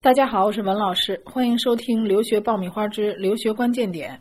[0.00, 4.16] 大家好，我是文老师，欢迎收听《留学爆米花之留学关键点》。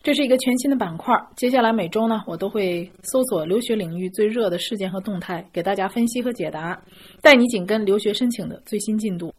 [0.00, 6.80] 这是一个全新的板块，接下来每周呢，我都会搜索留学领域最热的事件和动态，给大家分析和解答，
[7.20, 9.34] 带你紧跟留学申请的最新进度。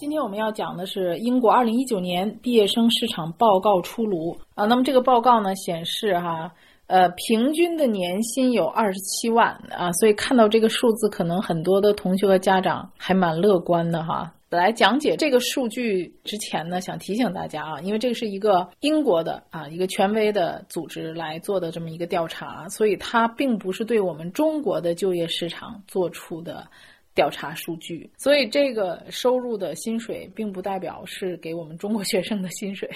[0.00, 6.50] 今天我们要讲的是英国2019年毕业生市场报告出炉啊，那么这个报告呢显示哈。
[6.90, 14.34] 呃，平均的年薪有二十七万啊，所以看到这个数字，可能很多的同学和家长还蛮乐观的哈。
[14.48, 26.66] 来讲解这个数据之前呢，想提醒大家啊，因为这是一个英国的啊一个权威的组织来做的这么一个调查，所以它并不是对我们中国的就业市场做出的
[27.14, 32.90] 调查数据，所以这个收入的薪水并不代表是给我们中国学生的薪水，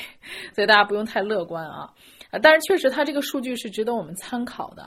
[0.53, 1.89] 所以大家不用太乐观啊。
[2.43, 4.83] 但是确实，它这个数据是值得我们参考的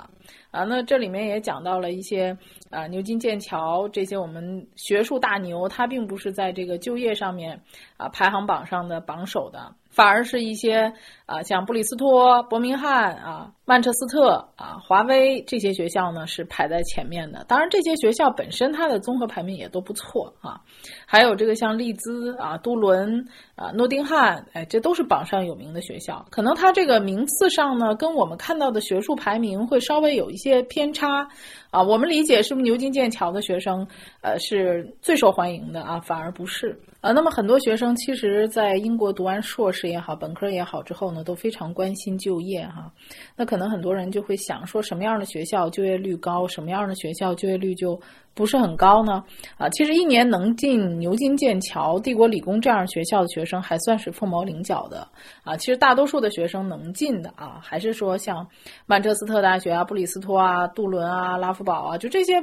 [0.52, 0.64] 啊。
[0.64, 2.38] 那这里面也讲到了一些
[2.70, 7.62] 啊，牛津、剑桥这些我们学术大牛，它并不是在这个就业上面
[7.98, 9.73] 啊排行榜上的榜首的。
[9.89, 10.94] 反而是一些
[11.28, 17.44] 啊，像布里斯托、伯明翰啊、曼彻斯特啊、华威这些学校呢，是排在前面的。
[17.50, 20.61] 当然，这些学校本身它的综合排名也都不错啊。
[21.05, 26.25] 还有这个像利兹啊、杜伦啊、诺丁汉，哎，这都是榜上有名的学校。
[26.31, 31.28] 可能它这个名次上呢，跟我们看到的学术排名会稍微有一些偏差
[31.72, 31.83] 啊。
[31.83, 33.86] 我们理解是不是牛津、剑桥的学生
[34.22, 36.00] 呃是最受欢迎的啊？
[36.00, 36.80] 反而不是。
[37.02, 42.92] 啊，那么很多学生其实，在英国读完硕士也好，本科也好之后呢，都非常关心就业哈。
[43.36, 48.00] 那可能很多人就会想说，什么样的学校就业率高，什么样的学校就业率就。
[48.38, 49.23] 不是很高呢，
[49.57, 55.07] 啊，其实一年能进牛津、剑桥、帝国理工这样学校的学生还算是凤毛麟角的，
[55.43, 58.47] 啊，其实大多数的学生能进的啊，还是说像
[58.85, 62.35] 曼彻斯特大学啊、布里斯托啊、杜伦啊、拉夫堡啊，就这些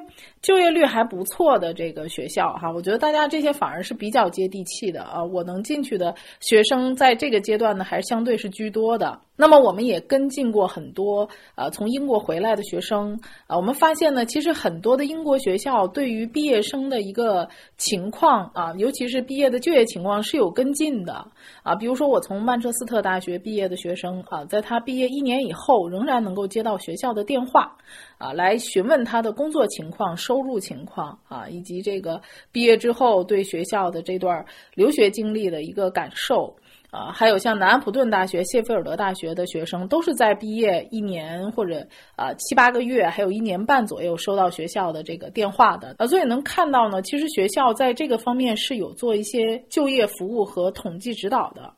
[0.43, 9.21] 就业率还不错的这个学校哈，我觉得大家这些反而是比较接地气的啊，我能进去的学生在这个阶段呢，还是相对是居多的。
[9.37, 21.27] 那么我们也跟进过很多呃从英国回来的学生啊，我们发现呢，其实很多的英国学校对于毕业生的一个情况啊，尤其是毕业的就业情况是有跟进的
[21.63, 21.75] 啊。
[21.75, 27.77] 比如说我从曼彻斯特大学毕业的学生啊，在他毕业一年以后，仍然能够接到学校的电话
[28.19, 32.21] 啊，来询问他的工作情况、收入情况啊，以及这个
[32.53, 36.55] 毕业之后对学校的这段留学经历的一个感受。
[36.95, 41.85] 啊，还有像南安普顿大学、谢菲尔德大学的学生，都是在毕业一年或者
[42.15, 51.75] 啊七八个月，还有一年半左右收到学校的这个电话的啊，所以能看到呢，其实学校在这个方面是有做一些就业服务和统计指导的。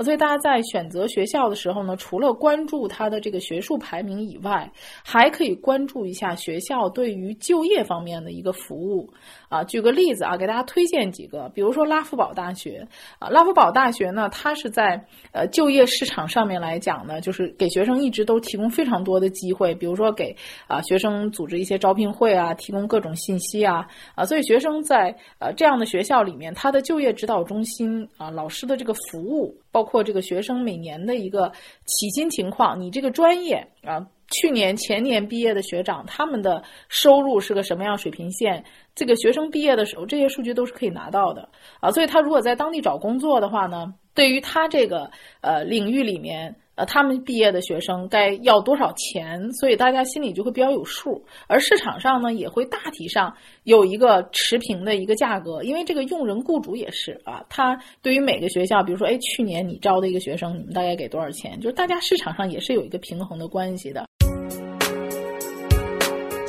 [0.00, 4.70] 所以大家在选择学校的时候呢，除了关注它的这个学术排名以外，
[5.04, 9.08] 还可以关注一下学校对于就业方面的一个服务。
[9.48, 12.84] 啊，举个例子啊，给大家推荐几个，比如说拉夫堡大学
[13.20, 15.00] 啊，拉夫堡大学呢，它是在
[15.30, 20.34] 呃就业市场上面来讲呢，就是给学生一直都提供非常多的机会，比如说给
[20.66, 29.56] 啊学生组织一些招聘会啊，提供各种信息啊啊，所以学生在呃这样的学校里面，他的就业指导中心啊，老师的这个服务。
[29.74, 31.50] 包括这个学生每年的一个
[31.84, 38.64] 起薪情况，你这个专业啊，去年前年毕业的学长，他们的收入是个什么样水平线？
[38.94, 41.48] 这个学生毕业的时候，这些数据都是可以拿到的
[41.80, 41.90] 啊。
[41.90, 46.54] 所以他如果在当地找工作的话呢，对于他这个呃领域里面。
[46.76, 49.52] 呃，他们毕业的学生该要多少钱？
[49.52, 61.60] 所以大家心里就会比较有数，而市场上呢，也会大体上有一个持平的一个价格，因为这个用人雇主也是啊，他对于每个学校，比如说，哎，去年你招的一个学生，你们大概给多少钱？
[61.60, 64.04] 就是大家市场上也是有一个平衡的关系的。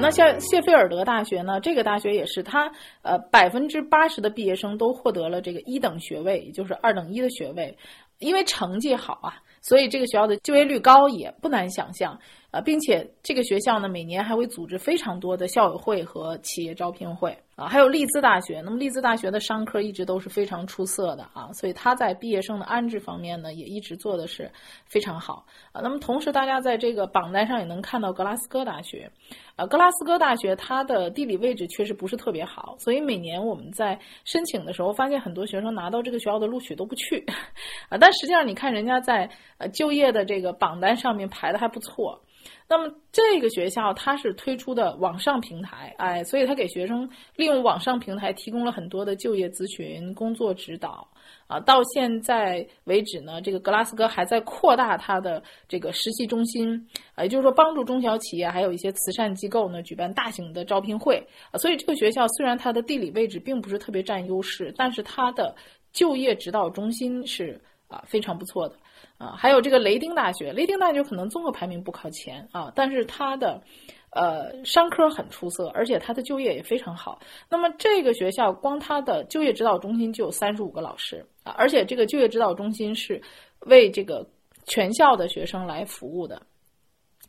[0.00, 1.60] 那像谢菲尔德大学呢？
[1.60, 2.70] 这个大学也是，它
[3.02, 7.76] 呃百分之八十的毕业生都获得了这个一等学位，也就是二等一的学位，
[8.18, 12.18] 因为成绩好啊，所以这个学校的就业率高也不难想象
[12.50, 17.36] 啊，并且这个学校呢每年还会组织非常多的校友会和企业招聘会。
[17.62, 18.60] 啊，还有利兹大学。
[18.60, 24.50] 那么利兹大学的商科一直都是非常出色的啊，所以他在毕业生的安置方面呢，也一直做的是
[24.84, 25.80] 非常好啊。
[25.80, 29.08] 那么同时，大家在这个榜单上也能看到格拉斯哥大学，
[29.54, 37.24] 啊，格拉斯哥大学它的地理位置确实不是特别好，所以每年我们在申请的时候，发现很多学生拿到这个学校的录取都不去
[37.88, 37.96] 啊。
[37.96, 42.20] 但实际上，你看人家在呃就业的这个榜单上面排的还不错。
[42.68, 51.06] 那么这个学校它是推出的网上平台，哎，所以它给学生利用网上平台提供了很多的就业咨询、工作指导
[51.46, 51.60] 啊。
[51.60, 56.74] 到现在为止呢，这个格拉斯哥还在扩大它的这个实习中心，
[57.14, 61.58] 啊，也就是说帮助中小企业还有一些慈善机构呢举办大型的招聘会啊。
[61.58, 65.54] 所以这个学校虽然它的地理位置并不是特别占优势，但是它的
[65.92, 68.76] 就业指导中心是啊非常不错的。
[69.22, 73.62] 啊，还有这个雷丁大学，雷丁大学可能综合排名不靠前啊，但是它的，
[74.10, 77.20] 呃，商科很出色，而且它的就业也非常好。
[77.48, 83.22] 那么这个学校光它的就业指导中心就有三十五个老师啊，而且这个就业指导中心是
[83.60, 84.26] 为这个
[84.66, 86.42] 全校的学生来服务的，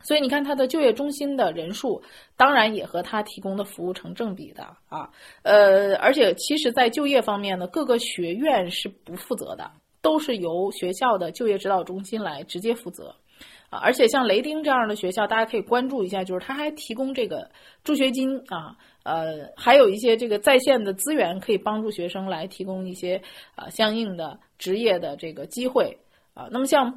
[0.02, 2.02] 所以你看它的就业中心的人数，
[2.36, 5.12] 当然也和它提供的服务成正比的啊。
[5.44, 9.70] 呃，而且其实在就业方面呢，各个学院是不负责的。
[10.04, 13.16] 都是由学校的就业指导中心来直接负责，
[13.72, 17.50] 啊，而且像雷丁这样的学校，大家可以关注一下，就是他还提供这个
[17.84, 23.20] 助学金啊，呃，还有一些这个在线的资源，可以帮助学生来提供一些
[23.56, 25.98] 啊相应的职业的这个机会
[26.36, 26.48] 啊。
[26.52, 26.96] 那么像。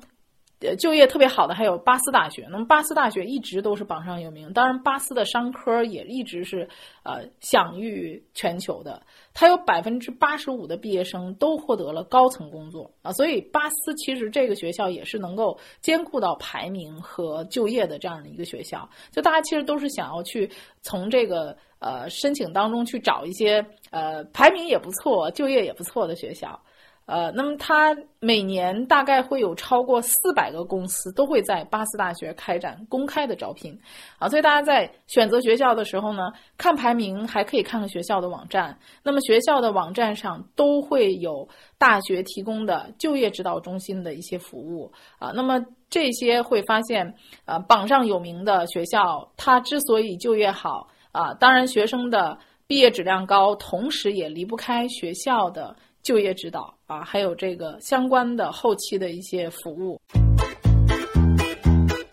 [0.60, 2.46] 呃，就业特别好的还有巴斯大学。
[2.50, 6.66] 那么巴斯大学一直都是榜上有名，当然巴斯的商科也一直是
[7.02, 9.02] 呃享誉全球的。
[9.34, 18.88] 它有百分之八十五的毕业生都获得了高层工作啊，所以巴斯其实这个学校也是能够兼顾到排名和就业的这样的一个学校。
[19.10, 20.50] 就大家其实都是想要去
[20.80, 26.58] 从这个呃申请当中去找一些呃排名也不错、就业也不错的学校。
[27.06, 33.78] 呃，那么它每年大概会有超过四百个公司都会在巴斯大学开展公开的招聘，
[34.18, 38.76] 啊，所以大家在选择学校的时候呢，看排名还可以看看学校的网站。
[39.04, 41.48] 那么学校的网站上都会有
[41.78, 47.14] 大学提供的就业指导中心的一些服务，啊，那么这些会发现，
[47.44, 52.36] 呃，榜上有名的学校，它之所以就业好，啊，当然学生的
[52.66, 55.76] 毕业质量高，同时也离不开学校的。
[56.06, 60.00] 就业指导啊，还有这个相关的后期的一些服务。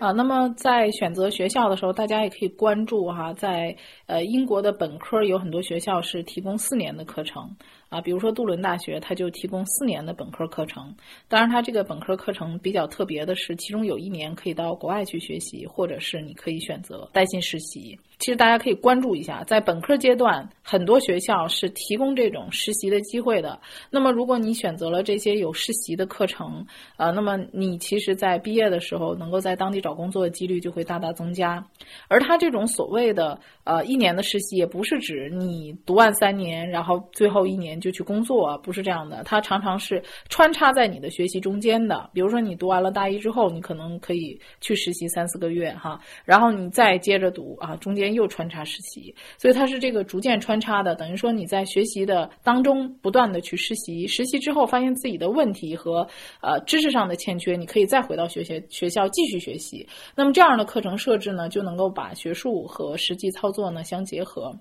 [0.00, 3.76] 啊，那么在选择学校的时候，大家也可以关注哈，在
[4.06, 7.54] 呃英国的本科有很多学校是提供四年的课程。
[7.90, 10.94] 啊，比如说杜伦大学，它就提供四年的本科课程。
[11.26, 17.98] 当然，它这个本科课程比较特别的是，其中有一年可以到国外去学习，或者是你可以选择带薪实习。
[18.20, 23.58] 其实大家可以关注一下，在本科阶段，很多学校是提供这种实习的机会的。
[23.90, 26.64] 那么，如果你选择了这些有实习的课程，
[26.96, 31.66] 呃，那么你其实，在毕业的时候，能够在当地找工作的几率就会大大增加。
[32.06, 37.79] 而它这种所谓的呃一年的实习，也不是指你读完三年，然后最后一年。
[37.80, 39.22] 就去工作啊，不是这样的。
[39.24, 42.08] 它常常是穿插在你的学习中间的。
[42.12, 50.94] 比如说，你读完了大一之后，你可能可以去实习三四个月，哈，然后你再接着读啊，中间又穿插实习，所以它是这个逐渐穿插的。
[50.94, 56.06] 等于说你在学习的当中不断的去实习，实习之后发现自己的问题和
[56.42, 59.86] 呃知识上的欠缺，你可以再回到学学学校继续学习。
[60.14, 64.52] 那么这样的课程设置呢，就能够把学术和实际操作呢相结合。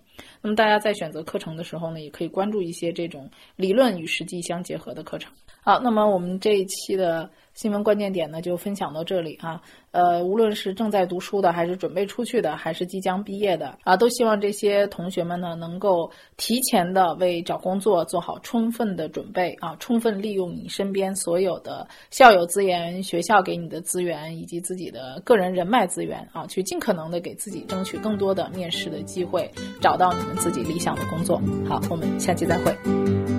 [0.41, 5.33] 那么大家在选择课程的时候呢，也可以关注一些这这种理论与实际相结合的课程。
[5.61, 7.29] 好，那么我们这一期的。
[7.59, 9.61] 新闻关键点呢，就分享到这里啊。
[9.91, 29.51] 呃，无论是正在读书的，还是准备出去的，还是即将毕业的啊，都希望这些同学们呢，能够提前的为找工作做好充分的准备啊，充分利用你身边所有的校友资源、学校给你的资源以及自己的个人人脉资源啊，去尽可能的给自己争取更多的面试的机会，
[29.81, 31.41] 找到你们自己理想的工作。
[31.67, 33.38] 好，我们下期再会。